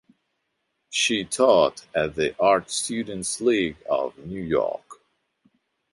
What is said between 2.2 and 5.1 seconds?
Art Students League of New York.